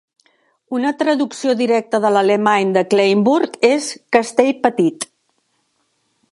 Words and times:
Una 0.77 0.93
traducció 1.01 1.53
directa 1.59 1.99
de 2.07 2.11
l'alemany 2.15 2.73
de 2.79 2.83
Kleinburg 2.95 3.61
és 3.71 3.93
"castell 4.17 4.53
petit". 4.67 5.11